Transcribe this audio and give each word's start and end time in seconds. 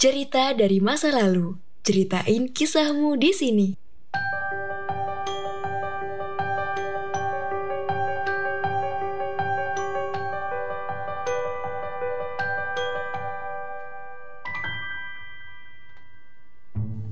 Cerita 0.00 0.56
dari 0.56 0.80
masa 0.80 1.12
lalu. 1.12 1.60
Ceritain 1.84 2.48
kisahmu 2.48 3.20
di 3.20 3.36
sini. 3.36 3.68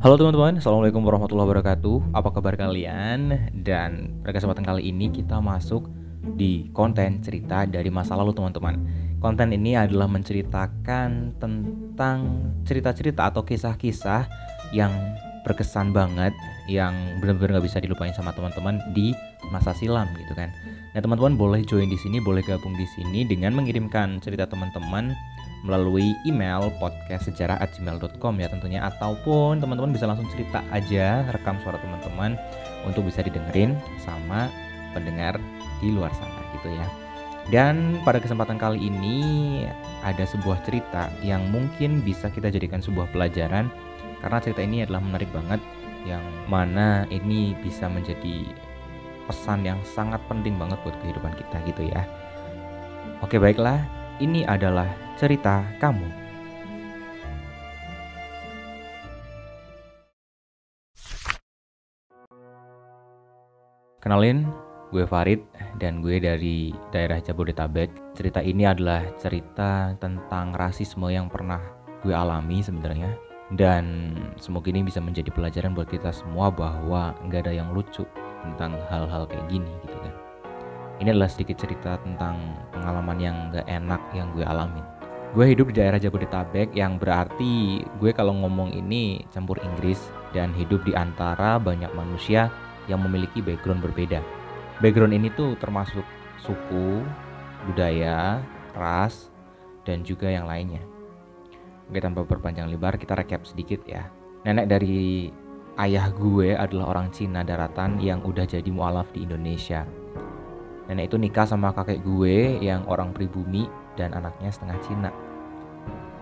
Halo 0.00 0.16
teman-teman, 0.16 0.56
Assalamualaikum 0.56 1.04
warahmatullahi 1.04 1.44
wabarakatuh 1.44 2.16
Apa 2.16 2.32
kabar 2.32 2.56
kalian? 2.56 3.52
Dan 3.52 4.24
pada 4.24 4.32
kesempatan 4.32 4.64
kali 4.64 4.88
ini 4.88 5.12
kita 5.12 5.44
masuk 5.44 5.92
di 6.34 6.68
konten 6.74 7.24
cerita 7.24 7.64
dari 7.64 7.88
masa 7.88 8.18
lalu 8.18 8.34
teman-teman 8.34 8.76
Konten 9.18 9.50
ini 9.50 9.74
adalah 9.74 10.06
menceritakan 10.06 11.42
tentang 11.42 12.18
cerita-cerita 12.62 13.34
atau 13.34 13.42
kisah-kisah 13.42 14.30
yang 14.70 14.94
berkesan 15.42 15.90
banget 15.90 16.30
yang 16.70 16.94
benar-benar 17.18 17.58
gak 17.58 17.66
bisa 17.66 17.78
dilupain 17.82 18.14
sama 18.14 18.30
teman-teman 18.30 18.78
di 18.94 19.10
masa 19.50 19.74
silam 19.74 20.06
gitu 20.14 20.38
kan. 20.38 20.54
Nah 20.94 21.02
teman-teman 21.02 21.34
boleh 21.34 21.66
join 21.66 21.90
di 21.90 21.98
sini, 21.98 22.22
boleh 22.22 22.46
gabung 22.46 22.78
di 22.78 22.86
sini 22.94 23.26
dengan 23.26 23.58
mengirimkan 23.58 24.22
cerita 24.22 24.46
teman-teman 24.46 25.10
melalui 25.66 26.14
email 26.22 26.70
podcastsejarah@gmail.com 26.78 28.34
ya 28.38 28.46
tentunya 28.46 28.86
ataupun 28.86 29.58
teman-teman 29.58 29.90
bisa 29.90 30.06
langsung 30.06 30.30
cerita 30.30 30.62
aja 30.70 31.26
rekam 31.34 31.58
suara 31.66 31.82
teman-teman 31.82 32.38
untuk 32.86 33.02
bisa 33.10 33.26
didengerin 33.26 33.74
sama 33.98 34.46
pendengar 34.98 35.38
di 35.78 35.94
luar 35.94 36.10
sana 36.10 36.42
gitu 36.58 36.74
ya. 36.74 36.86
Dan 37.48 37.96
pada 38.04 38.20
kesempatan 38.20 38.60
kali 38.60 38.92
ini 38.92 39.64
ada 40.04 40.28
sebuah 40.28 40.60
cerita 40.68 41.08
yang 41.24 41.48
mungkin 41.48 42.04
bisa 42.04 42.28
kita 42.28 42.52
jadikan 42.52 42.84
sebuah 42.84 43.08
pelajaran 43.08 43.72
karena 44.20 44.38
cerita 44.42 44.60
ini 44.60 44.84
adalah 44.84 45.00
menarik 45.00 45.30
banget 45.32 45.62
yang 46.04 46.20
mana 46.44 47.08
ini 47.08 47.56
bisa 47.64 47.88
menjadi 47.88 48.52
pesan 49.24 49.64
yang 49.64 49.80
sangat 49.84 50.20
penting 50.28 50.60
banget 50.60 50.76
buat 50.84 50.96
kehidupan 51.00 51.32
kita 51.40 51.56
gitu 51.68 51.82
ya. 51.88 52.04
Oke 53.24 53.40
baiklah, 53.40 53.80
ini 54.20 54.44
adalah 54.44 54.88
cerita 55.16 55.64
kamu. 55.80 56.28
Kenalin, 63.98 64.46
Gue 64.88 65.04
Farid 65.04 65.44
dan 65.76 66.00
gue 66.00 66.16
dari 66.16 66.72
daerah 66.88 67.20
Jabodetabek. 67.20 68.16
Cerita 68.16 68.40
ini 68.40 68.64
adalah 68.64 69.04
cerita 69.20 69.92
tentang 70.00 70.56
rasisme 70.56 71.12
yang 71.12 71.28
pernah 71.28 71.60
gue 72.00 72.16
alami 72.16 72.64
sebenarnya. 72.64 73.12
Dan 73.52 74.16
semoga 74.40 74.72
ini 74.72 74.84
bisa 74.88 75.00
menjadi 75.00 75.28
pelajaran 75.28 75.76
buat 75.76 75.92
kita 75.92 76.08
semua 76.12 76.48
bahwa 76.48 77.12
nggak 77.20 77.48
ada 77.48 77.52
yang 77.52 77.76
lucu 77.76 78.04
tentang 78.40 78.80
hal-hal 78.88 79.28
kayak 79.28 79.44
gini 79.52 79.68
gitu 79.84 79.96
kan. 80.00 80.14
Ini 81.04 81.12
adalah 81.12 81.28
sedikit 81.28 81.60
cerita 81.60 82.00
tentang 82.00 82.58
pengalaman 82.74 83.18
yang 83.22 83.36
gak 83.54 83.68
enak 83.70 84.02
yang 84.18 84.34
gue 84.34 84.42
alamin. 84.42 84.82
Gue 85.30 85.52
hidup 85.52 85.70
di 85.70 85.78
daerah 85.78 86.00
Jabodetabek 86.00 86.74
yang 86.74 86.96
berarti 86.98 87.84
gue 88.00 88.10
kalau 88.16 88.34
ngomong 88.34 88.72
ini 88.72 89.22
campur 89.30 89.60
Inggris 89.60 90.00
dan 90.32 90.50
hidup 90.56 90.82
di 90.82 90.96
antara 90.96 91.60
banyak 91.60 91.92
manusia 91.94 92.50
yang 92.90 93.04
memiliki 93.04 93.38
background 93.44 93.84
berbeda 93.84 94.37
background 94.78 95.14
ini 95.14 95.28
tuh 95.34 95.58
termasuk 95.58 96.06
suku, 96.38 97.02
budaya, 97.66 98.38
ras, 98.78 99.30
dan 99.82 100.06
juga 100.06 100.30
yang 100.30 100.46
lainnya. 100.46 100.82
Oke 101.88 101.98
tanpa 102.04 102.22
berpanjang 102.22 102.68
lebar 102.68 103.00
kita 103.00 103.16
recap 103.16 103.48
sedikit 103.48 103.80
ya. 103.88 104.06
Nenek 104.44 104.68
dari 104.68 105.32
ayah 105.80 106.12
gue 106.12 106.54
adalah 106.54 106.94
orang 106.94 107.08
Cina 107.10 107.42
daratan 107.42 107.98
yang 107.98 108.22
udah 108.22 108.44
jadi 108.44 108.68
mualaf 108.68 109.10
di 109.10 109.24
Indonesia. 109.24 109.82
Nenek 110.86 111.10
itu 111.10 111.16
nikah 111.16 111.48
sama 111.48 111.72
kakek 111.72 112.04
gue 112.04 112.60
yang 112.62 112.84
orang 112.86 113.10
pribumi 113.16 113.66
dan 113.96 114.14
anaknya 114.14 114.52
setengah 114.52 114.78
Cina. 114.84 115.10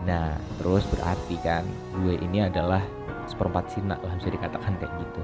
Nah, 0.06 0.38
terus 0.62 0.86
berarti 0.86 1.36
kan 1.42 1.66
gue 1.98 2.14
ini 2.22 2.47
adalah 2.47 2.81
seperempat 3.26 3.75
Cina 3.75 3.98
lah 4.00 4.14
bisa 4.16 4.31
dikatakan 4.31 4.78
kayak 4.78 4.92
gitu. 5.02 5.22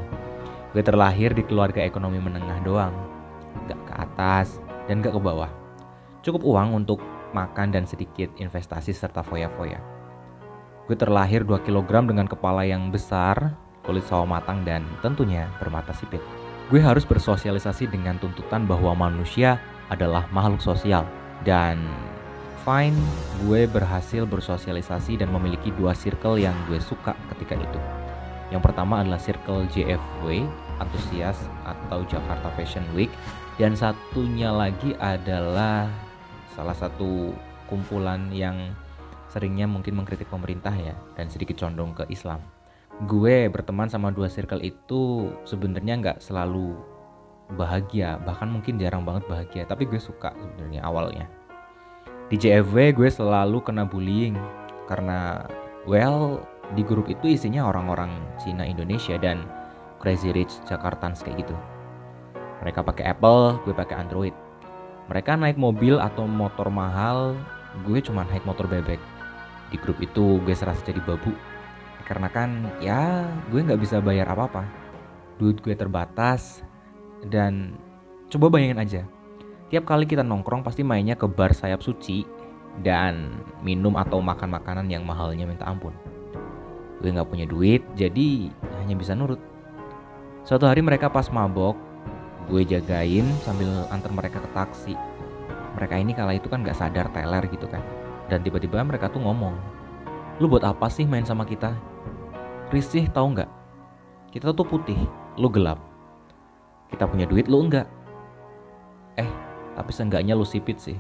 Gue 0.75 0.83
terlahir 0.83 1.31
di 1.37 1.47
keluarga 1.47 1.85
ekonomi 1.85 2.19
menengah 2.19 2.59
doang, 2.67 3.12
gak 3.69 3.81
ke 3.89 3.95
atas, 3.95 4.61
dan 4.87 5.01
gak 5.01 5.15
ke 5.17 5.21
bawah. 5.21 5.51
Cukup 6.23 6.43
uang 6.47 6.85
untuk 6.85 7.03
makan 7.33 7.73
dan 7.73 7.85
sedikit 7.89 8.29
investasi 8.39 8.93
serta 8.93 9.25
foya-foya. 9.25 9.81
Gue 10.87 10.97
terlahir 10.99 11.47
2 11.47 11.63
kg 11.65 12.05
dengan 12.05 12.29
kepala 12.29 12.67
yang 12.67 12.93
besar, 12.93 13.57
kulit 13.83 14.05
sawo 14.07 14.29
matang 14.29 14.63
dan 14.63 14.85
tentunya 15.01 15.49
bermata 15.59 15.91
sipit. 15.97 16.21
Gue 16.71 16.79
harus 16.79 17.03
bersosialisasi 17.05 17.91
dengan 17.91 18.17
tuntutan 18.21 18.65
bahwa 18.65 18.95
manusia 18.95 19.59
adalah 19.91 20.25
makhluk 20.31 20.63
sosial 20.63 21.05
dan 21.43 21.79
fine 22.63 22.95
gue 23.43 23.67
berhasil 23.67 24.23
bersosialisasi 24.25 25.19
dan 25.19 25.35
memiliki 25.35 25.75
dua 25.75 25.93
circle 25.93 26.39
yang 26.39 26.55
gue 26.71 26.79
suka 26.79 27.19
ketika 27.35 27.59
itu. 27.59 27.81
Yang 28.55 28.63
pertama 28.71 29.03
adalah 29.03 29.19
circle 29.19 29.67
JFW, 29.73 30.47
antusias 30.79 31.41
atau 31.67 32.05
Jakarta 32.07 32.53
Fashion 32.55 32.85
Week 32.95 33.11
dan 33.61 33.77
satunya 33.77 34.49
lagi 34.49 34.97
adalah 34.97 35.89
salah 36.57 36.77
satu 36.77 37.33
kumpulan 37.69 38.33
yang 38.33 38.73
seringnya 39.33 39.65
mungkin 39.65 39.97
mengkritik 39.97 40.29
pemerintah 40.29 40.73
ya 40.73 40.93
dan 41.17 41.29
sedikit 41.33 41.57
condong 41.57 41.97
ke 41.97 42.05
Islam. 42.13 42.41
Gue 43.09 43.49
berteman 43.49 43.89
sama 43.89 44.13
dua 44.13 44.29
circle 44.29 44.61
itu 44.61 45.33
sebenarnya 45.49 45.97
nggak 46.01 46.19
selalu 46.21 46.77
bahagia, 47.57 48.21
bahkan 48.25 48.49
mungkin 48.49 48.77
jarang 48.77 49.05
banget 49.05 49.25
bahagia, 49.29 49.65
tapi 49.65 49.89
gue 49.89 50.01
suka 50.01 50.33
sebenarnya 50.37 50.85
awalnya. 50.85 51.27
Di 52.29 52.37
JFW 52.41 52.97
gue 52.97 53.09
selalu 53.09 53.61
kena 53.65 53.85
bullying 53.85 54.37
karena 54.89 55.45
well 55.85 56.41
di 56.73 56.81
grup 56.85 57.09
itu 57.09 57.37
isinya 57.37 57.69
orang-orang 57.69 58.13
Cina 58.41 58.65
Indonesia 58.65 59.17
dan 59.21 59.45
Crazy 60.01 60.33
Rich 60.33 60.65
Jakartans 60.69 61.21
kayak 61.21 61.45
gitu. 61.45 61.57
Mereka 62.63 62.87
pakai 62.87 63.11
Apple, 63.11 63.59
gue 63.67 63.75
pakai 63.75 63.99
Android. 63.99 64.35
Mereka 65.11 65.35
naik 65.35 65.59
mobil 65.59 65.99
atau 65.99 66.31
motor 66.31 66.71
mahal, 66.71 67.35
gue 67.83 67.99
cuma 67.99 68.23
naik 68.23 68.47
motor 68.47 68.71
bebek. 68.71 69.03
Di 69.75 69.77
grup 69.83 69.99
itu 69.99 70.39
gue 70.47 70.55
serasa 70.55 70.79
jadi 70.87 71.03
babu. 71.03 71.35
Karena 72.07 72.31
kan 72.31 72.71
ya 72.79 73.27
gue 73.51 73.61
nggak 73.67 73.83
bisa 73.83 73.99
bayar 73.99 74.31
apa-apa. 74.31 74.63
Duit 75.43 75.59
gue 75.59 75.75
terbatas 75.75 76.63
dan 77.27 77.75
coba 78.31 78.47
bayangin 78.47 78.79
aja. 78.79 79.03
Tiap 79.75 79.83
kali 79.83 80.07
kita 80.07 80.23
nongkrong 80.23 80.63
pasti 80.63 80.87
mainnya 80.87 81.19
ke 81.19 81.27
bar 81.27 81.51
sayap 81.51 81.83
suci 81.83 82.23
dan 82.85 83.43
minum 83.65 83.99
atau 83.99 84.23
makan 84.23 84.55
makanan 84.55 84.87
yang 84.87 85.03
mahalnya 85.03 85.49
minta 85.49 85.67
ampun. 85.67 85.93
Gue 87.03 87.11
nggak 87.11 87.27
punya 87.27 87.49
duit, 87.49 87.83
jadi 87.99 88.53
hanya 88.79 88.95
bisa 88.95 89.19
nurut. 89.19 89.41
Suatu 90.47 90.71
hari 90.71 90.85
mereka 90.85 91.11
pas 91.11 91.27
mabok, 91.33 91.75
gue 92.51 92.63
jagain 92.67 93.27
sambil 93.45 93.71
antar 93.93 94.11
mereka 94.11 94.43
ke 94.43 94.49
taksi. 94.57 94.95
Mereka 95.79 95.95
ini 95.99 96.13
kala 96.13 96.37
itu 96.37 96.51
kan 96.51 96.67
gak 96.67 96.77
sadar 96.77 97.07
teler 97.15 97.45
gitu 97.49 97.67
kan. 97.71 97.83
Dan 98.27 98.43
tiba-tiba 98.43 98.81
mereka 98.83 99.13
tuh 99.13 99.21
ngomong 99.21 99.83
lu 100.41 100.49
buat 100.49 100.65
apa 100.65 100.89
sih 100.89 101.05
main 101.05 101.23
sama 101.23 101.45
kita? 101.45 101.77
Risih 102.73 103.07
tau 103.13 103.29
nggak? 103.29 103.51
Kita 104.33 104.57
tuh 104.57 104.65
putih 104.65 104.97
lu 105.37 105.47
gelap. 105.53 105.77
Kita 106.89 107.05
punya 107.05 107.29
duit 107.29 107.47
lu 107.47 107.69
enggak. 107.69 107.85
Eh 109.21 109.29
tapi 109.77 109.93
seenggaknya 109.93 110.33
lu 110.33 110.43
sipit 110.43 110.81
sih. 110.81 110.97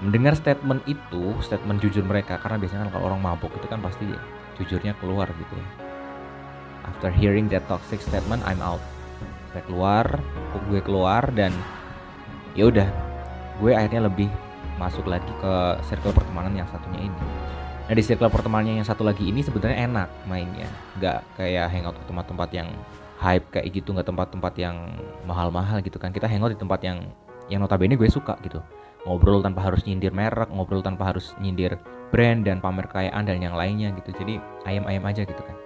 Mendengar 0.00 0.36
statement 0.36 0.84
itu 0.88 1.36
statement 1.44 1.80
jujur 1.80 2.04
mereka 2.04 2.40
karena 2.40 2.60
biasanya 2.60 2.88
kan 2.88 2.90
kalau 2.96 3.04
orang 3.12 3.20
mabuk 3.20 3.52
itu 3.56 3.68
kan 3.68 3.80
pasti 3.80 4.04
jujurnya 4.56 4.96
keluar 5.00 5.28
gitu 5.28 5.54
ya. 5.56 5.68
After 6.88 7.12
hearing 7.12 7.52
that 7.52 7.68
toxic 7.68 8.00
statement 8.00 8.40
I'm 8.48 8.64
out 8.64 8.80
saya 9.56 9.64
keluar 9.64 10.20
gue 10.68 10.80
keluar 10.84 11.32
dan 11.32 11.48
ya 12.52 12.68
udah 12.68 12.84
gue 13.56 13.72
akhirnya 13.72 14.04
lebih 14.04 14.28
masuk 14.76 15.08
lagi 15.08 15.32
ke 15.40 15.54
circle 15.88 16.12
pertemanan 16.12 16.52
yang 16.52 16.68
satunya 16.68 17.08
ini. 17.08 17.20
Nah 17.88 17.94
di 17.96 18.04
circle 18.04 18.28
pertemanannya 18.28 18.84
yang 18.84 18.88
satu 18.88 19.00
lagi 19.00 19.32
ini 19.32 19.40
sebenarnya 19.40 19.88
enak 19.88 20.08
mainnya. 20.28 20.68
Nggak 21.00 21.40
kayak 21.40 21.72
hangout 21.72 21.96
ke 21.96 22.04
tempat-tempat 22.04 22.48
yang 22.52 22.68
hype 23.16 23.46
kayak 23.48 23.72
gitu 23.72 23.96
nggak 23.96 24.04
tempat-tempat 24.04 24.52
yang 24.60 24.76
mahal-mahal 25.24 25.80
gitu 25.80 25.96
kan. 25.96 26.12
Kita 26.12 26.28
hangout 26.28 26.52
di 26.52 26.60
tempat 26.60 26.84
yang 26.84 27.08
yang 27.48 27.64
notabene 27.64 27.96
gue 27.96 28.10
suka 28.12 28.36
gitu. 28.44 28.60
Ngobrol 29.08 29.40
tanpa 29.40 29.64
harus 29.64 29.86
nyindir 29.88 30.12
merek 30.12 30.52
ngobrol 30.52 30.84
tanpa 30.84 31.14
harus 31.14 31.32
nyindir 31.40 31.80
brand 32.12 32.44
dan 32.44 32.60
pamer 32.60 32.90
kekayaan 32.90 33.24
dan 33.24 33.40
yang 33.40 33.56
lainnya 33.56 33.94
gitu. 34.02 34.12
Jadi 34.20 34.36
ayam-ayam 34.68 35.04
aja 35.06 35.24
gitu 35.24 35.40
kan. 35.40 35.56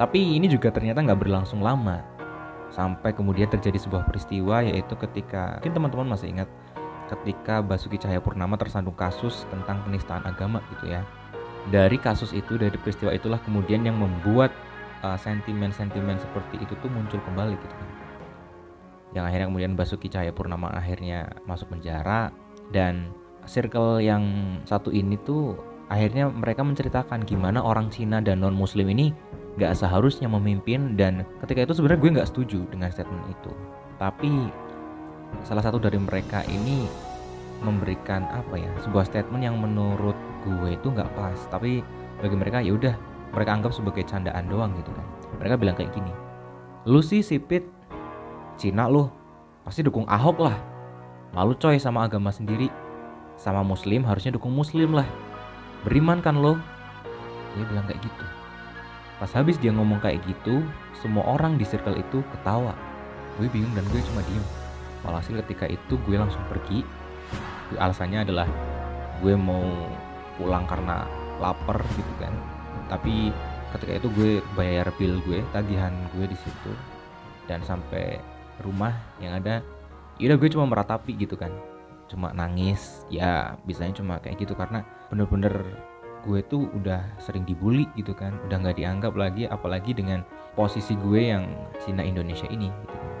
Tapi 0.00 0.40
ini 0.40 0.48
juga 0.48 0.72
ternyata 0.72 1.04
nggak 1.04 1.20
berlangsung 1.20 1.60
lama 1.60 2.13
sampai 2.74 3.14
kemudian 3.14 3.46
terjadi 3.46 3.78
sebuah 3.78 4.02
peristiwa 4.02 4.66
yaitu 4.66 4.98
ketika 4.98 5.62
mungkin 5.62 5.74
teman-teman 5.78 6.08
masih 6.18 6.34
ingat 6.34 6.50
ketika 7.14 7.62
Basuki 7.62 8.00
Cahayapurnama 8.00 8.58
tersandung 8.58 8.98
kasus 8.98 9.46
tentang 9.48 9.86
penistaan 9.86 10.26
agama 10.26 10.58
gitu 10.74 10.90
ya. 10.90 11.06
Dari 11.70 11.96
kasus 11.96 12.34
itu 12.36 12.60
dari 12.60 12.74
peristiwa 12.76 13.14
itulah 13.14 13.40
kemudian 13.40 13.86
yang 13.86 13.96
membuat 13.96 14.52
uh, 15.00 15.16
sentimen-sentimen 15.16 16.20
seperti 16.20 16.60
itu 16.60 16.74
tuh 16.82 16.90
muncul 16.92 17.22
kembali 17.24 17.54
gitu 17.56 17.74
kan. 17.76 17.88
Yang 19.14 19.24
akhirnya 19.30 19.46
kemudian 19.48 19.72
Basuki 19.78 20.08
Cahayapurnama 20.10 20.74
akhirnya 20.74 21.30
masuk 21.46 21.70
penjara 21.70 22.34
dan 22.74 23.14
circle 23.46 24.02
yang 24.02 24.24
satu 24.64 24.90
ini 24.90 25.20
tuh 25.22 25.54
akhirnya 25.88 26.30
mereka 26.30 26.64
menceritakan 26.64 27.24
gimana 27.24 27.60
orang 27.60 27.92
Cina 27.92 28.20
dan 28.20 28.40
non 28.40 28.56
Muslim 28.56 28.88
ini 28.92 29.12
gak 29.60 29.78
seharusnya 29.78 30.26
memimpin 30.26 30.98
dan 30.98 31.22
ketika 31.44 31.70
itu 31.70 31.78
sebenarnya 31.78 32.00
gue 32.02 32.10
nggak 32.18 32.28
setuju 32.30 32.66
dengan 32.68 32.90
statement 32.90 33.26
itu. 33.30 33.52
Tapi 34.00 34.50
salah 35.46 35.62
satu 35.62 35.78
dari 35.78 35.98
mereka 36.00 36.42
ini 36.50 36.86
memberikan 37.62 38.26
apa 38.34 38.58
ya 38.58 38.70
sebuah 38.82 39.06
statement 39.06 39.46
yang 39.46 39.56
menurut 39.60 40.18
gue 40.42 40.74
itu 40.74 40.90
nggak 40.90 41.10
pas. 41.14 41.38
Tapi 41.48 41.86
bagi 42.18 42.36
mereka 42.36 42.58
ya 42.64 42.74
udah 42.74 42.94
mereka 43.30 43.50
anggap 43.54 43.72
sebagai 43.74 44.02
candaan 44.06 44.50
doang 44.50 44.74
gitu 44.74 44.90
kan. 44.90 45.06
Mereka 45.38 45.54
bilang 45.58 45.78
kayak 45.78 45.94
gini 45.94 46.24
lu 46.84 47.00
sih 47.00 47.24
sipit 47.24 47.64
Cina 48.60 48.86
lu 48.86 49.08
pasti 49.64 49.80
dukung 49.80 50.04
Ahok 50.06 50.38
lah. 50.44 50.56
Malu 51.34 51.56
coy 51.58 51.80
sama 51.80 52.06
agama 52.06 52.30
sendiri. 52.30 52.70
Sama 53.34 53.66
muslim 53.66 54.06
harusnya 54.06 54.30
dukung 54.30 54.54
muslim 54.54 54.94
lah 54.94 55.08
beriman 55.84 56.18
kan 56.24 56.40
lo? 56.40 56.56
Dia 57.54 57.64
bilang 57.68 57.86
kayak 57.86 58.00
gitu. 58.02 58.26
Pas 59.20 59.30
habis 59.36 59.60
dia 59.60 59.70
ngomong 59.70 60.02
kayak 60.02 60.24
gitu 60.26 60.64
semua 60.98 61.22
orang 61.36 61.60
di 61.60 61.64
circle 61.68 61.94
itu 61.94 62.24
ketawa. 62.34 62.74
Gue 63.36 63.46
bingung 63.52 63.70
dan 63.76 63.84
gue 63.92 64.00
cuma 64.10 64.24
diem. 64.26 64.44
Walhasil 65.04 65.36
ketika 65.44 65.68
itu 65.68 65.94
gue 66.08 66.16
langsung 66.16 66.42
pergi. 66.48 66.82
Alasannya 67.76 68.24
adalah 68.24 68.48
gue 69.20 69.34
mau 69.36 69.62
pulang 70.40 70.66
karena 70.66 71.04
lapar 71.38 71.78
gitu 71.94 72.12
kan. 72.18 72.32
Tapi 72.88 73.30
ketika 73.76 73.92
itu 74.02 74.08
gue 74.16 74.32
bayar 74.56 74.90
bill 74.96 75.20
gue 75.28 75.44
tagihan 75.52 75.92
gue 76.16 76.24
di 76.26 76.36
situ. 76.40 76.72
Dan 77.44 77.60
sampai 77.60 78.18
rumah 78.64 78.96
yang 79.20 79.36
ada 79.36 79.60
ya 80.16 80.38
gue 80.38 80.48
cuma 80.48 80.64
meratapi 80.70 81.18
gitu 81.18 81.34
kan 81.34 81.50
cuma 82.14 82.30
nangis 82.30 83.02
ya 83.10 83.58
bisanya 83.66 83.98
cuma 83.98 84.22
kayak 84.22 84.38
gitu 84.38 84.54
karena 84.54 84.86
bener-bener 85.10 85.66
gue 86.24 86.40
tuh 86.46 86.70
udah 86.72 87.04
sering 87.20 87.44
dibully 87.44 87.84
gitu 87.98 88.16
kan 88.16 88.38
udah 88.48 88.56
nggak 88.62 88.78
dianggap 88.80 89.12
lagi 89.12 89.44
apalagi 89.50 89.92
dengan 89.92 90.24
posisi 90.54 90.94
gue 90.96 91.34
yang 91.34 91.44
Cina 91.82 92.00
Indonesia 92.00 92.46
ini 92.48 92.70
gitu 92.70 92.94
kan. 92.96 93.12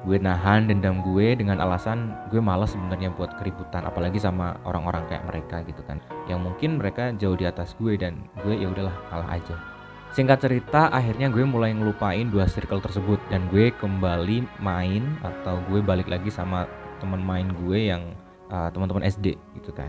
Gue 0.00 0.16
nahan 0.16 0.64
dendam 0.64 1.04
gue 1.04 1.36
dengan 1.36 1.60
alasan 1.60 2.12
gue 2.32 2.40
malas 2.40 2.72
sebenarnya 2.72 3.12
buat 3.14 3.36
keributan 3.36 3.84
apalagi 3.84 4.16
sama 4.16 4.56
orang-orang 4.64 5.04
kayak 5.08 5.24
mereka 5.28 5.60
gitu 5.64 5.80
kan. 5.84 6.00
Yang 6.26 6.40
mungkin 6.50 6.70
mereka 6.80 7.12
jauh 7.16 7.36
di 7.36 7.44
atas 7.44 7.76
gue 7.76 7.96
dan 8.00 8.20
gue 8.44 8.56
ya 8.56 8.68
udahlah 8.68 8.96
kalah 9.12 9.28
aja. 9.28 9.56
Singkat 10.10 10.42
cerita 10.42 10.90
akhirnya 10.90 11.30
gue 11.30 11.44
mulai 11.46 11.70
ngelupain 11.70 12.26
dua 12.32 12.48
circle 12.50 12.82
tersebut 12.82 13.20
dan 13.30 13.46
gue 13.52 13.70
kembali 13.78 14.42
main 14.58 15.04
atau 15.22 15.62
gue 15.70 15.78
balik 15.78 16.10
lagi 16.10 16.32
sama 16.32 16.66
teman 16.98 17.22
main 17.22 17.46
gue 17.46 17.78
yang 17.92 18.02
uh, 18.50 18.68
teman-teman 18.74 19.06
SD 19.06 19.38
gitu 19.56 19.70
kan 19.72 19.88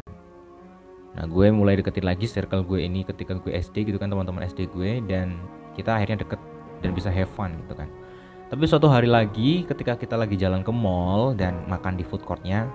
nah 1.11 1.27
gue 1.27 1.51
mulai 1.51 1.75
deketin 1.75 2.07
lagi 2.07 2.23
circle 2.23 2.63
gue 2.63 2.87
ini 2.87 3.03
ketika 3.03 3.35
gue 3.35 3.51
SD 3.51 3.91
gitu 3.91 3.99
kan 3.99 4.07
teman-teman 4.07 4.47
SD 4.47 4.71
gue 4.71 5.03
dan 5.03 5.35
kita 5.75 5.99
akhirnya 5.99 6.23
deket 6.23 6.39
dan 6.79 6.95
bisa 6.95 7.11
have 7.11 7.29
fun 7.35 7.51
gitu 7.67 7.75
kan 7.75 7.91
tapi 8.51 8.67
suatu 8.67 8.91
hari 8.91 9.07
lagi 9.07 9.63
ketika 9.63 9.95
kita 9.95 10.19
lagi 10.19 10.35
jalan 10.35 10.59
ke 10.59 10.75
mall 10.75 11.31
dan 11.31 11.63
makan 11.71 11.95
di 11.95 12.03
food 12.03 12.19
courtnya, 12.27 12.67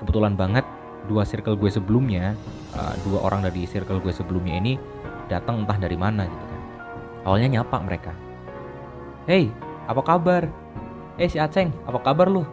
kebetulan 0.00 0.32
banget 0.32 0.64
dua 1.04 1.20
circle 1.28 1.52
gue 1.52 1.68
sebelumnya, 1.68 2.32
uh, 2.72 2.96
dua 3.04 3.28
orang 3.28 3.44
dari 3.44 3.68
circle 3.68 4.00
gue 4.00 4.08
sebelumnya 4.08 4.56
ini 4.56 4.80
datang 5.28 5.68
entah 5.68 5.76
dari 5.76 6.00
mana 6.00 6.24
gitu 6.24 6.44
kan. 6.48 6.60
Awalnya 7.28 7.60
nyapa 7.60 7.76
mereka. 7.84 8.16
Hey, 9.28 9.52
apa 9.84 10.00
kabar? 10.00 10.48
Eh 11.20 11.28
si 11.28 11.36
Aceng, 11.36 11.76
apa 11.84 12.00
kabar 12.00 12.32
lu? 12.32 12.48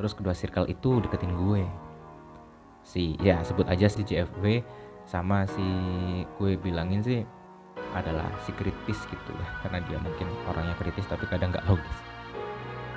Terus 0.00 0.16
kedua 0.16 0.32
circle 0.32 0.72
itu 0.72 1.04
deketin 1.04 1.36
gue. 1.36 1.68
Si 2.90 3.14
ya 3.22 3.38
sebut 3.46 3.70
aja 3.70 3.86
si 3.86 4.02
JFW 4.02 4.66
sama 5.06 5.46
si 5.46 5.62
gue 6.42 6.58
bilangin 6.58 6.98
sih 6.98 7.22
adalah 7.94 8.26
si 8.42 8.50
kritis 8.50 9.06
gitu. 9.06 9.30
Ya 9.30 9.46
karena 9.62 9.78
dia 9.86 9.98
mungkin 10.02 10.26
orangnya 10.50 10.74
kritis 10.74 11.06
tapi 11.06 11.22
kadang 11.30 11.54
nggak 11.54 11.70
logis. 11.70 11.98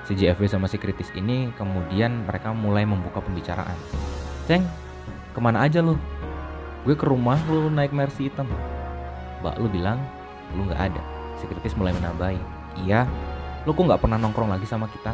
Si 0.10 0.18
JFW 0.18 0.50
sama 0.50 0.66
si 0.66 0.82
kritis 0.82 1.14
ini 1.14 1.54
kemudian 1.54 2.26
mereka 2.26 2.58
mulai 2.58 2.90
membuka 2.90 3.22
pembicaraan. 3.22 3.78
Ceng 4.50 4.66
ke 5.30 5.40
mana 5.40 5.62
aja 5.62 5.86
lu? 5.86 5.94
Gue 6.90 6.98
ke 6.98 7.06
rumah 7.06 7.38
lu 7.46 7.70
naik 7.70 7.94
mercy 7.94 8.34
hitam. 8.34 8.50
Mbak 9.46 9.62
lu 9.62 9.70
bilang 9.70 10.02
lu 10.58 10.66
nggak 10.66 10.90
ada. 10.90 11.04
Si 11.38 11.46
kritis 11.46 11.78
mulai 11.78 11.94
menambahi 11.94 12.42
iya 12.82 13.06
lu 13.70 13.78
kok 13.78 13.86
nggak 13.86 14.02
pernah 14.02 14.18
nongkrong 14.18 14.58
lagi 14.58 14.66
sama 14.66 14.90
kita? 14.90 15.14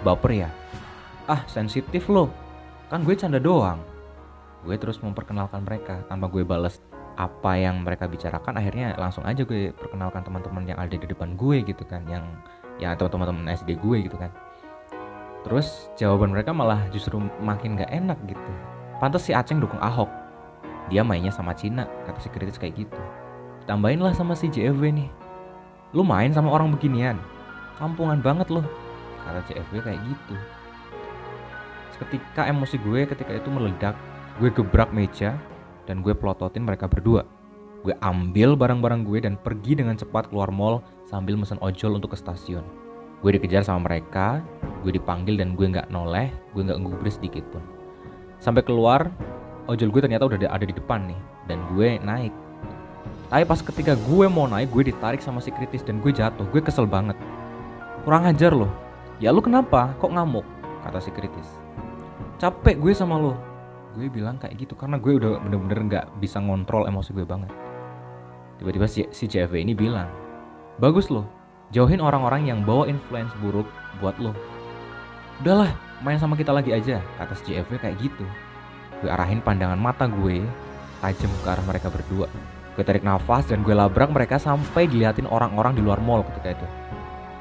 Baper 0.00 0.32
ya? 0.32 0.48
Ah 1.28 1.44
sensitif 1.44 2.08
lo 2.08 2.32
kan 2.88 3.04
gue 3.04 3.12
canda 3.12 3.36
doang 3.36 3.95
gue 4.66 4.74
terus 4.74 4.98
memperkenalkan 4.98 5.62
mereka 5.62 6.02
tanpa 6.10 6.26
gue 6.26 6.42
bales 6.42 6.82
apa 7.16 7.56
yang 7.56 7.86
mereka 7.86 8.10
bicarakan 8.10 8.58
akhirnya 8.58 8.98
langsung 8.98 9.22
aja 9.24 9.46
gue 9.46 9.70
perkenalkan 9.72 10.26
teman-teman 10.26 10.66
yang 10.68 10.76
ada 10.76 10.92
di 10.92 11.06
depan 11.06 11.38
gue 11.38 11.62
gitu 11.64 11.86
kan 11.86 12.02
yang 12.10 12.26
atau 12.76 13.08
teman-teman 13.08 13.48
SD 13.54 13.78
gue 13.80 14.04
gitu 14.04 14.18
kan. 14.20 14.28
Terus 15.46 15.88
jawaban 15.96 16.34
mereka 16.34 16.50
malah 16.50 16.84
justru 16.90 17.22
makin 17.40 17.78
gak 17.78 17.88
enak 17.88 18.18
gitu. 18.26 18.52
Pantas 18.98 19.24
si 19.24 19.32
Aceng 19.32 19.62
dukung 19.62 19.78
Ahok. 19.78 20.10
Dia 20.90 21.06
mainnya 21.06 21.30
sama 21.30 21.54
Cina 21.54 21.86
kata 22.04 22.18
si 22.20 22.28
kritis 22.28 22.58
kayak 22.58 22.76
gitu. 22.84 23.00
Tambahin 23.64 24.02
lah 24.02 24.12
sama 24.12 24.34
si 24.36 24.50
JFW 24.50 24.92
nih. 24.92 25.08
Lu 25.94 26.02
main 26.04 26.34
sama 26.34 26.50
orang 26.52 26.74
beginian. 26.74 27.16
Kampungan 27.78 28.20
banget 28.20 28.50
loh 28.50 28.66
kata 29.24 29.40
JFW 29.48 29.86
kayak 29.86 30.02
gitu. 30.04 30.34
Ketika 31.96 32.44
emosi 32.44 32.76
gue 32.76 33.08
ketika 33.08 33.32
itu 33.32 33.48
meledak 33.48 33.96
gue 34.36 34.52
gebrak 34.52 34.92
meja 34.92 35.40
dan 35.88 36.04
gue 36.04 36.12
pelototin 36.12 36.60
mereka 36.60 36.84
berdua. 36.84 37.24
Gue 37.80 37.96
ambil 38.04 38.52
barang-barang 38.52 39.06
gue 39.08 39.18
dan 39.24 39.40
pergi 39.40 39.78
dengan 39.80 39.96
cepat 39.96 40.28
keluar 40.28 40.52
mall 40.52 40.84
sambil 41.08 41.40
mesen 41.40 41.56
ojol 41.64 41.96
untuk 41.96 42.12
ke 42.12 42.18
stasiun. 42.20 42.60
Gue 43.24 43.32
dikejar 43.32 43.64
sama 43.64 43.88
mereka, 43.88 44.44
gue 44.84 44.92
dipanggil 44.92 45.40
dan 45.40 45.56
gue 45.56 45.66
nggak 45.72 45.88
noleh, 45.88 46.28
gue 46.52 46.62
nggak 46.68 46.76
ngubris 46.84 47.16
sedikit 47.16 47.48
pun. 47.48 47.64
Sampai 48.36 48.60
keluar, 48.60 49.08
ojol 49.72 49.88
gue 49.88 50.02
ternyata 50.04 50.28
udah 50.28 50.52
ada 50.52 50.68
di 50.68 50.74
depan 50.76 51.08
nih, 51.08 51.20
dan 51.48 51.64
gue 51.72 51.96
naik. 52.04 52.34
Tapi 53.32 53.42
pas 53.48 53.60
ketika 53.64 53.96
gue 53.96 54.26
mau 54.28 54.44
naik, 54.44 54.68
gue 54.68 54.92
ditarik 54.92 55.24
sama 55.24 55.40
si 55.40 55.48
kritis 55.48 55.80
dan 55.80 56.04
gue 56.04 56.12
jatuh. 56.12 56.44
Gue 56.52 56.60
kesel 56.60 56.84
banget. 56.84 57.16
Kurang 58.04 58.28
ajar 58.28 58.52
loh. 58.52 58.70
Ya 59.16 59.32
lu 59.32 59.40
kenapa? 59.40 59.96
Kok 59.96 60.12
ngamuk? 60.12 60.46
Kata 60.84 61.00
si 61.00 61.08
kritis. 61.10 61.48
Capek 62.36 62.76
gue 62.78 62.92
sama 62.92 63.16
lo 63.16 63.55
gue 63.96 64.12
bilang 64.12 64.36
kayak 64.36 64.60
gitu 64.60 64.76
karena 64.76 65.00
gue 65.00 65.16
udah 65.16 65.40
bener-bener 65.40 65.80
nggak 65.88 66.04
-bener 66.12 66.20
bisa 66.20 66.36
ngontrol 66.44 66.84
emosi 66.84 67.16
gue 67.16 67.24
banget. 67.24 67.48
Tiba-tiba 68.60 68.84
si, 68.84 69.08
si 69.08 69.24
CFW 69.24 69.64
ini 69.64 69.72
bilang 69.72 70.08
bagus 70.76 71.08
loh 71.08 71.24
jauhin 71.72 72.04
orang-orang 72.04 72.52
yang 72.52 72.60
bawa 72.60 72.84
influence 72.84 73.32
buruk 73.40 73.64
buat 74.04 74.12
lo. 74.20 74.36
Udahlah 75.40 75.72
main 76.04 76.20
sama 76.20 76.36
kita 76.36 76.52
lagi 76.52 76.76
aja 76.76 77.00
kata 77.16 77.32
si 77.40 77.56
CFW 77.56 77.80
kayak 77.80 77.96
gitu. 78.04 78.24
Gue 79.00 79.08
arahin 79.08 79.40
pandangan 79.40 79.80
mata 79.80 80.04
gue 80.04 80.44
tajam 81.00 81.32
ke 81.40 81.48
arah 81.48 81.64
mereka 81.64 81.88
berdua. 81.88 82.28
Gue 82.76 82.84
tarik 82.84 83.00
nafas 83.00 83.48
dan 83.48 83.64
gue 83.64 83.72
labrak 83.72 84.12
mereka 84.12 84.36
sampai 84.36 84.84
diliatin 84.84 85.24
orang-orang 85.24 85.72
di 85.72 85.80
luar 85.80 85.96
mall 86.04 86.20
ketika 86.28 86.52
itu. 86.52 86.66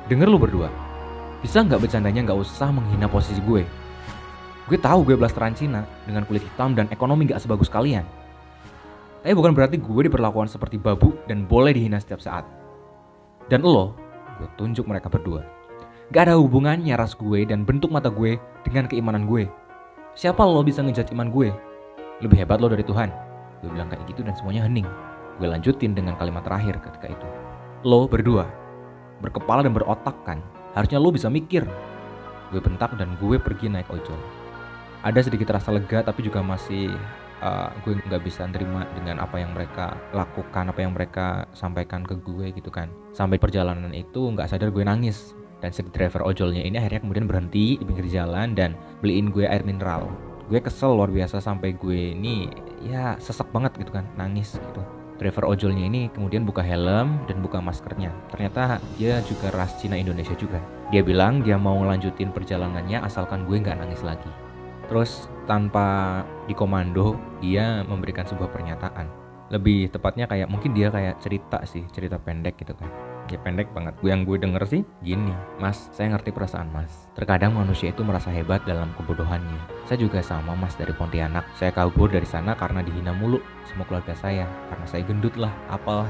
Denger 0.07 0.31
lu 0.31 0.39
berdua 0.39 0.71
bisa 1.45 1.61
nggak 1.61 1.77
bercandanya 1.77 2.25
nggak 2.25 2.41
usah 2.41 2.73
menghina 2.73 3.05
posisi 3.05 3.37
gue 3.45 3.61
Gue 4.65 4.81
tahu 4.81 5.05
gue 5.05 5.13
blasteran 5.13 5.53
Cina 5.53 5.85
dengan 6.09 6.25
kulit 6.25 6.41
hitam 6.41 6.73
dan 6.73 6.89
ekonomi 6.89 7.29
gak 7.29 7.37
sebagus 7.37 7.69
kalian. 7.69 8.01
Tapi 9.21 9.33
bukan 9.37 9.53
berarti 9.53 9.77
gue 9.77 10.01
diperlakukan 10.09 10.49
seperti 10.49 10.81
babu 10.81 11.13
dan 11.29 11.45
boleh 11.45 11.69
dihina 11.69 12.01
setiap 12.01 12.17
saat. 12.17 12.49
Dan 13.45 13.61
lo, 13.61 13.93
gue 14.41 14.49
tunjuk 14.57 14.89
mereka 14.89 15.05
berdua. 15.05 15.45
Gak 16.09 16.29
ada 16.29 16.41
hubungannya 16.41 16.97
ras 16.97 17.13
gue 17.13 17.45
dan 17.45 17.61
bentuk 17.61 17.93
mata 17.93 18.09
gue 18.09 18.41
dengan 18.65 18.89
keimanan 18.89 19.29
gue. 19.29 19.45
Siapa 20.17 20.41
lo 20.41 20.65
bisa 20.65 20.81
ngejudge 20.81 21.13
iman 21.13 21.29
gue? 21.29 21.53
Lebih 22.25 22.41
hebat 22.41 22.57
lo 22.57 22.65
dari 22.65 22.81
Tuhan. 22.81 23.13
Gue 23.61 23.69
bilang 23.69 23.85
kayak 23.85 24.01
gitu 24.09 24.25
dan 24.25 24.33
semuanya 24.33 24.65
hening. 24.65 24.89
Gue 25.37 25.45
lanjutin 25.45 25.93
dengan 25.93 26.17
kalimat 26.17 26.41
terakhir 26.41 26.81
ketika 26.81 27.13
itu. 27.13 27.27
Lo 27.85 28.09
berdua, 28.09 28.49
berkepala 29.21 29.61
dan 29.61 29.77
berotak 29.77 30.17
kan. 30.25 30.41
Harusnya 30.73 30.97
lo 30.97 31.13
bisa 31.13 31.29
mikir. 31.29 31.61
Gue 32.49 32.61
bentak 32.65 32.97
dan 32.97 33.13
gue 33.21 33.37
pergi 33.37 33.69
naik 33.69 33.93
ojol 33.93 34.44
ada 35.05 35.19
sedikit 35.21 35.53
rasa 35.53 35.69
lega 35.69 36.01
tapi 36.01 36.25
juga 36.25 36.41
masih 36.41 36.89
uh, 37.45 37.69
gue 37.85 37.93
nggak 37.93 38.25
bisa 38.25 38.49
terima 38.49 38.89
dengan 38.97 39.21
apa 39.21 39.37
yang 39.37 39.53
mereka 39.53 39.93
lakukan 40.17 40.73
apa 40.73 40.79
yang 40.81 40.97
mereka 40.97 41.45
sampaikan 41.53 42.01
ke 42.01 42.17
gue 42.17 42.49
gitu 42.57 42.73
kan 42.73 42.89
sampai 43.13 43.37
perjalanan 43.37 43.93
itu 43.93 44.33
nggak 44.33 44.49
sadar 44.49 44.73
gue 44.73 44.81
nangis 44.81 45.37
dan 45.61 45.69
si 45.69 45.85
driver 45.93 46.25
ojolnya 46.25 46.65
ini 46.65 46.81
akhirnya 46.81 47.05
kemudian 47.05 47.29
berhenti 47.29 47.77
di 47.77 47.83
pinggir 47.85 48.09
jalan 48.09 48.57
dan 48.57 48.73
beliin 49.05 49.29
gue 49.29 49.45
air 49.45 49.61
mineral 49.61 50.09
gue 50.49 50.57
kesel 50.57 50.97
luar 50.97 51.13
biasa 51.13 51.37
sampai 51.37 51.77
gue 51.77 52.17
ini 52.17 52.49
ya 52.81 53.13
sesek 53.21 53.49
banget 53.53 53.77
gitu 53.77 53.93
kan 53.93 54.09
nangis 54.17 54.57
gitu 54.57 54.81
driver 55.15 55.47
ojolnya 55.47 55.87
ini 55.87 56.01
kemudian 56.11 56.43
buka 56.43 56.59
helm 56.59 57.23
dan 57.27 57.39
buka 57.39 57.63
maskernya. 57.63 58.11
Ternyata 58.27 58.83
dia 58.99 59.23
juga 59.23 59.47
ras 59.55 59.79
Cina 59.79 59.95
Indonesia 59.95 60.35
juga. 60.35 60.59
Dia 60.91 61.01
bilang 61.07 61.39
dia 61.39 61.55
mau 61.55 61.79
ngelanjutin 61.79 62.35
perjalanannya 62.35 62.99
asalkan 62.99 63.47
gue 63.47 63.63
nggak 63.63 63.79
nangis 63.79 64.03
lagi. 64.03 64.27
Terus 64.85 65.25
tanpa 65.49 66.21
dikomando, 66.45 67.17
dia 67.41 67.81
memberikan 67.85 68.25
sebuah 68.25 68.49
pernyataan. 68.53 69.09
Lebih 69.53 69.93
tepatnya 69.93 70.25
kayak 70.25 70.49
mungkin 70.49 70.73
dia 70.73 70.89
kayak 70.89 71.21
cerita 71.21 71.61
sih, 71.69 71.85
cerita 71.93 72.17
pendek 72.17 72.57
gitu 72.57 72.73
kan. 72.73 72.89
Ya 73.29 73.37
pendek 73.41 73.73
banget. 73.73 73.93
Gue 74.01 74.09
yang 74.09 74.25
gue 74.25 74.37
denger 74.37 74.65
sih 74.69 74.81
gini 75.01 75.33
mas 75.61 75.89
saya 75.93 76.13
ngerti 76.13 76.33
perasaan 76.33 76.69
mas. 76.73 77.09
Terkadang 77.13 77.53
manusia 77.53 77.93
itu 77.93 78.01
merasa 78.01 78.33
hebat 78.33 78.65
dalam 78.65 78.89
kebodohannya. 78.97 79.85
Saya 79.85 80.01
juga 80.01 80.21
sama 80.25 80.57
mas 80.57 80.73
dari 80.77 80.93
Pontianak. 80.93 81.45
Saya 81.57 81.73
kabur 81.73 82.09
dari 82.09 82.25
sana 82.25 82.57
karena 82.57 82.81
dihina 82.81 83.13
mulu 83.13 83.41
semua 83.69 83.85
keluarga 83.85 84.17
saya. 84.17 84.49
Karena 84.69 84.85
saya 84.89 85.01
gendut 85.05 85.37
lah 85.37 85.53
apalah. 85.69 86.09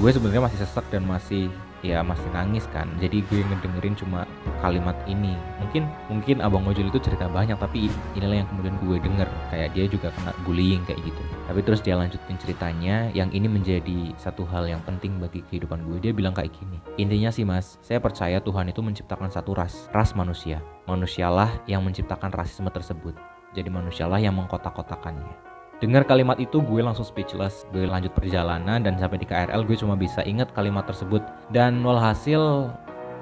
Gue 0.00 0.12
sebenarnya 0.12 0.48
masih 0.48 0.60
sesek 0.64 0.84
dan 0.88 1.04
masih 1.04 1.52
ya 1.80 2.04
masih 2.04 2.28
nangis 2.32 2.64
kan. 2.72 2.88
Jadi 3.00 3.24
gue 3.28 3.40
ngedengerin 3.44 3.96
cuma 3.96 4.28
kalimat 4.60 4.96
ini. 5.06 5.36
Mungkin 5.60 5.86
mungkin 6.08 6.36
abang 6.42 6.64
ojol 6.66 6.88
itu 6.88 6.98
cerita 7.00 7.30
banyak 7.30 7.56
tapi 7.60 7.92
inilah 8.16 8.44
yang 8.44 8.48
kemudian 8.48 8.74
gue 8.82 8.96
denger. 9.00 9.28
Kayak 9.52 9.68
dia 9.76 9.84
juga 9.86 10.08
kena 10.14 10.32
bullying 10.44 10.82
kayak 10.84 11.00
gitu. 11.04 11.22
Tapi 11.46 11.60
terus 11.64 11.80
dia 11.80 11.94
lanjutin 11.96 12.36
ceritanya 12.40 13.08
yang 13.12 13.28
ini 13.30 13.46
menjadi 13.46 14.12
satu 14.16 14.44
hal 14.48 14.66
yang 14.68 14.82
penting 14.84 15.20
bagi 15.20 15.44
kehidupan 15.48 15.84
gue. 15.86 15.98
Dia 16.00 16.12
bilang 16.16 16.32
kayak 16.32 16.52
gini 16.56 16.80
intinya 17.00 17.32
sih 17.32 17.48
mas 17.48 17.80
saya 17.80 17.96
percaya 17.96 18.38
Tuhan 18.44 18.68
itu 18.68 18.84
menciptakan 18.84 19.32
satu 19.32 19.56
ras 19.56 19.88
ras 19.90 20.12
manusia. 20.12 20.60
Manusialah 20.84 21.64
yang 21.70 21.80
menciptakan 21.86 22.34
rasisme 22.34 22.68
tersebut. 22.68 23.14
Jadi 23.50 23.66
manusialah 23.66 24.22
yang 24.22 24.38
mengkotak-kotakannya. 24.38 25.50
Dengar 25.80 26.04
kalimat 26.04 26.36
itu 26.36 26.60
gue 26.60 26.84
langsung 26.84 27.08
speechless. 27.08 27.64
Gue 27.72 27.88
lanjut 27.88 28.12
perjalanan 28.12 28.84
dan 28.84 29.00
sampai 29.00 29.16
di 29.16 29.24
KRL 29.24 29.64
gue 29.64 29.76
cuma 29.80 29.96
bisa 29.96 30.20
ingat 30.28 30.52
kalimat 30.52 30.84
tersebut. 30.84 31.24
Dan 31.48 31.80
walhasil 31.80 32.68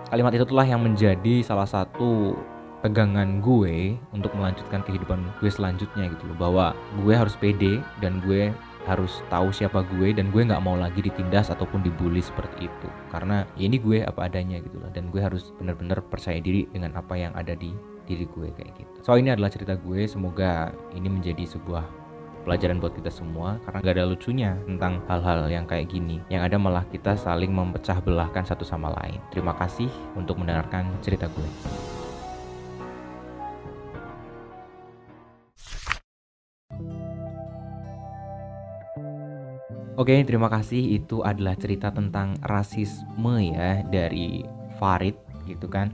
kalimat 0.09 0.33
itu 0.33 0.47
telah 0.49 0.67
yang 0.67 0.81
menjadi 0.81 1.45
salah 1.45 1.69
satu 1.69 2.37
pegangan 2.81 3.43
gue 3.43 3.99
untuk 4.15 4.31
melanjutkan 4.39 4.87
kehidupan 4.87 5.21
gue 5.43 5.51
selanjutnya 5.51 6.09
gitu 6.09 6.25
loh. 6.33 6.37
Bahwa 6.39 6.67
gue 7.05 7.15
harus 7.15 7.37
pede 7.37 7.81
dan 8.01 8.21
gue 8.25 8.53
harus 8.89 9.21
tahu 9.29 9.53
siapa 9.53 9.85
gue 9.85 10.17
dan 10.17 10.33
gue 10.33 10.49
nggak 10.49 10.65
mau 10.65 10.73
lagi 10.73 11.05
ditindas 11.05 11.53
ataupun 11.53 11.85
dibully 11.85 12.25
seperti 12.25 12.73
itu 12.73 12.89
karena 13.13 13.45
ya 13.61 13.69
ini 13.69 13.77
gue 13.77 14.01
apa 14.01 14.33
adanya 14.33 14.65
gitu 14.65 14.81
loh 14.81 14.89
dan 14.89 15.13
gue 15.13 15.21
harus 15.21 15.53
benar-benar 15.61 16.01
percaya 16.01 16.41
diri 16.41 16.65
dengan 16.73 16.97
apa 16.97 17.13
yang 17.13 17.37
ada 17.37 17.53
di 17.53 17.77
diri 18.09 18.25
gue 18.25 18.49
kayak 18.57 18.73
gitu. 18.81 18.97
So 19.05 19.21
ini 19.21 19.29
adalah 19.29 19.53
cerita 19.53 19.77
gue, 19.77 20.09
semoga 20.09 20.73
ini 20.97 21.13
menjadi 21.13 21.45
sebuah 21.45 21.85
pelajaran 22.49 22.81
buat 22.81 22.97
kita 22.97 23.13
semua 23.13 23.61
karena 23.69 23.85
gak 23.85 23.95
ada 24.01 24.09
lucunya 24.09 24.57
tentang 24.65 25.05
hal-hal 25.05 25.53
yang 25.53 25.69
kayak 25.69 25.93
gini 25.93 26.17
yang 26.33 26.41
ada 26.41 26.57
malah 26.57 26.81
kita 26.89 27.13
saling 27.13 27.53
memecah 27.53 28.01
belahkan 28.01 28.41
satu 28.49 28.65
sama 28.65 28.89
lain 28.97 29.21
terima 29.29 29.53
kasih 29.53 29.93
untuk 30.17 30.41
mendengarkan 30.41 30.89
cerita 31.05 31.29
gue 31.29 31.51
Oke, 39.99 40.15
terima 40.23 40.47
kasih. 40.47 40.95
Itu 40.95 41.27
adalah 41.27 41.59
cerita 41.59 41.91
tentang 41.91 42.39
rasisme 42.47 43.35
ya 43.43 43.83
dari 43.83 44.47
Farid 44.79 45.19
gitu 45.43 45.67
kan. 45.67 45.91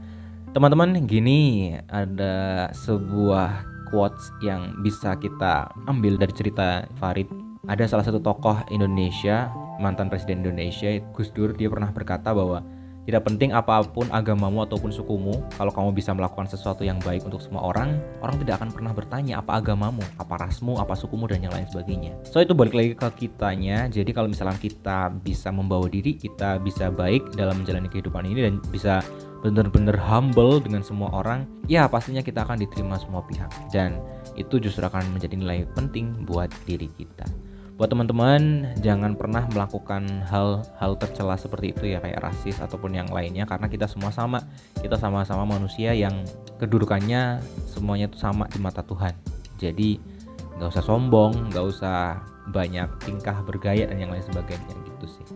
Teman-teman, 0.53 1.09
gini 1.09 1.73
ada 1.89 2.69
sebuah 2.77 3.74
quotes 3.95 4.35
yang 4.43 4.75
bisa 4.83 5.15
kita 5.15 5.71
ambil 5.87 6.19
dari 6.19 6.35
cerita 6.35 6.83
Farid. 6.99 7.31
Ada 7.71 7.87
salah 7.87 8.03
satu 8.03 8.19
tokoh 8.19 8.59
Indonesia, 8.75 9.55
mantan 9.79 10.11
presiden 10.11 10.43
Indonesia, 10.43 10.99
Gus 11.15 11.31
Dur, 11.31 11.55
dia 11.55 11.71
pernah 11.71 11.95
berkata 11.95 12.35
bahwa 12.35 12.67
tidak 13.05 13.29
penting 13.29 13.53
apa 13.53 13.85
pun 13.85 14.09
agamamu 14.09 14.65
ataupun 14.65 14.89
sukumu, 14.89 15.45
kalau 15.61 15.69
kamu 15.69 15.93
bisa 15.93 16.17
melakukan 16.17 16.49
sesuatu 16.49 16.89
yang 16.89 16.97
baik 17.05 17.21
untuk 17.29 17.37
semua 17.37 17.61
orang, 17.61 18.01
orang 18.25 18.41
tidak 18.41 18.65
akan 18.65 18.73
pernah 18.73 18.93
bertanya 18.97 19.45
apa 19.45 19.61
agamamu, 19.61 20.01
apa 20.17 20.41
rasmu, 20.41 20.81
apa 20.81 20.97
sukumu 20.97 21.29
dan 21.29 21.45
yang 21.45 21.53
lain 21.53 21.69
sebagainya. 21.69 22.17
So 22.25 22.41
itu 22.41 22.57
balik 22.57 22.73
lagi 22.73 22.97
ke 22.97 23.29
kitanya. 23.29 23.93
Jadi 23.93 24.09
kalau 24.17 24.33
misalnya 24.33 24.57
kita 24.57 25.13
bisa 25.21 25.53
membawa 25.53 25.85
diri, 25.85 26.17
kita 26.17 26.57
bisa 26.65 26.89
baik 26.89 27.37
dalam 27.37 27.61
menjalani 27.61 27.93
kehidupan 27.93 28.25
ini 28.25 28.41
dan 28.41 28.55
bisa 28.73 29.05
benar-benar 29.45 30.01
humble 30.01 30.57
dengan 30.57 30.81
semua 30.81 31.13
orang, 31.13 31.45
ya 31.69 31.85
pastinya 31.85 32.25
kita 32.25 32.49
akan 32.49 32.65
diterima 32.65 32.97
semua 32.97 33.21
pihak. 33.29 33.53
Dan 33.69 34.01
itu 34.41 34.57
justru 34.57 34.81
akan 34.81 35.13
menjadi 35.13 35.37
nilai 35.37 35.69
penting 35.77 36.25
buat 36.25 36.49
diri 36.65 36.89
kita. 36.97 37.29
Buat 37.75 37.91
teman-teman, 37.91 38.71
jangan 38.81 39.19
pernah 39.19 39.45
melakukan 39.51 40.07
hal-hal 40.31 40.93
tercela 40.95 41.35
seperti 41.35 41.75
itu 41.75 41.91
ya 41.91 41.99
kayak 41.99 42.23
rasis 42.23 42.63
ataupun 42.63 42.95
yang 42.95 43.11
lainnya 43.11 43.45
karena 43.45 43.67
kita 43.67 43.91
semua 43.91 44.15
sama. 44.15 44.47
Kita 44.79 44.95
sama-sama 44.95 45.45
manusia 45.45 45.91
yang 45.91 46.23
kedudukannya 46.63 47.43
semuanya 47.67 48.07
itu 48.07 48.17
sama 48.17 48.47
di 48.49 48.63
mata 48.63 48.81
Tuhan. 48.81 49.13
Jadi 49.59 50.14
nggak 50.59 50.71
usah 50.71 50.85
sombong, 50.85 51.51
nggak 51.51 51.65
usah 51.65 52.23
banyak 52.51 52.89
tingkah 53.03 53.41
bergaya 53.45 53.89
dan 53.89 53.97
yang 53.97 54.13
lain 54.13 54.25
sebagainya 54.25 54.75
gitu 54.85 55.07
sih. 55.09 55.27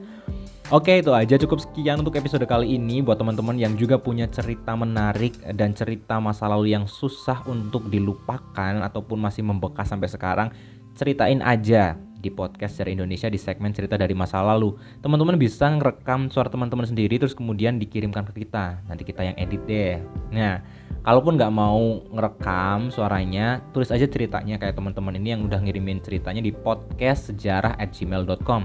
Oke 0.68 1.00
itu 1.00 1.08
aja 1.16 1.40
cukup 1.40 1.64
sekian 1.64 2.04
untuk 2.04 2.20
episode 2.20 2.44
kali 2.44 2.76
ini 2.76 3.00
buat 3.00 3.16
teman-teman 3.16 3.56
yang 3.56 3.72
juga 3.72 3.96
punya 3.96 4.28
cerita 4.28 4.76
menarik 4.76 5.40
dan 5.56 5.72
cerita 5.72 6.20
masa 6.20 6.44
lalu 6.44 6.76
yang 6.76 6.84
susah 6.84 7.40
untuk 7.48 7.88
dilupakan 7.88 8.84
ataupun 8.84 9.16
masih 9.16 9.48
membekas 9.48 9.88
sampai 9.88 10.12
sekarang 10.12 10.48
ceritain 10.92 11.40
aja 11.40 11.96
di 12.18 12.28
podcast 12.28 12.82
dari 12.82 12.98
Indonesia 12.98 13.30
di 13.30 13.40
segmen 13.40 13.72
cerita 13.72 13.96
dari 13.96 14.12
masa 14.12 14.42
lalu. 14.42 14.74
Teman-teman 15.00 15.38
bisa 15.38 15.70
ngerekam 15.70 16.28
suara 16.28 16.50
teman-teman 16.50 16.84
sendiri 16.84 17.16
terus 17.16 17.32
kemudian 17.32 17.80
dikirimkan 17.80 18.26
ke 18.28 18.44
kita. 18.44 18.82
Nanti 18.90 19.08
kita 19.08 19.24
yang 19.24 19.40
edit 19.40 19.62
deh. 19.64 19.96
Nah, 20.34 20.60
kalaupun 21.02 21.38
nggak 21.38 21.52
mau 21.54 22.02
ngerekam 22.12 22.90
suaranya, 22.90 23.62
tulis 23.74 23.90
aja 23.90 24.06
ceritanya 24.06 24.56
kayak 24.56 24.74
teman-teman 24.74 25.18
ini 25.18 25.34
yang 25.36 25.42
udah 25.46 25.60
ngirimin 25.62 26.02
ceritanya 26.02 26.42
di 26.42 26.50
podcast 26.50 27.34
sejarah 27.34 27.78
at 27.78 27.94
gmail.com. 27.94 28.62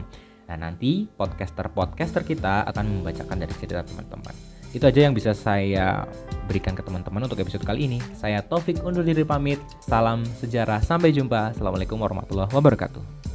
Nah 0.49 0.57
nanti 0.59 1.07
podcaster-podcaster 1.07 2.21
kita 2.27 2.67
akan 2.69 3.01
membacakan 3.01 3.37
dari 3.41 3.53
cerita 3.57 3.81
teman-teman. 3.81 4.53
Itu 4.73 4.89
aja 4.89 5.05
yang 5.05 5.13
bisa 5.13 5.37
saya 5.37 6.09
berikan 6.49 6.73
ke 6.73 6.81
teman-teman 6.81 7.29
untuk 7.29 7.37
episode 7.45 7.61
kali 7.61 7.85
ini. 7.85 8.01
Saya 8.17 8.41
Taufik 8.41 8.81
undur 8.81 9.05
diri 9.05 9.21
pamit. 9.21 9.61
Salam 9.85 10.25
sejarah. 10.41 10.81
Sampai 10.81 11.13
jumpa. 11.13 11.53
Assalamualaikum 11.53 12.01
warahmatullahi 12.01 12.49
wabarakatuh. 12.49 13.32